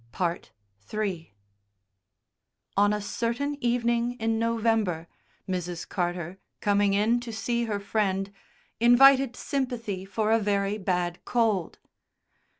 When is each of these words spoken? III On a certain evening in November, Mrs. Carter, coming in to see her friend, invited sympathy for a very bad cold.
III 0.99 1.35
On 2.75 2.91
a 2.91 2.99
certain 2.99 3.55
evening 3.63 4.13
in 4.13 4.39
November, 4.39 5.07
Mrs. 5.47 5.87
Carter, 5.87 6.39
coming 6.59 6.95
in 6.95 7.19
to 7.19 7.31
see 7.31 7.65
her 7.65 7.79
friend, 7.79 8.33
invited 8.79 9.35
sympathy 9.35 10.03
for 10.03 10.31
a 10.31 10.39
very 10.39 10.79
bad 10.79 11.23
cold. 11.23 11.77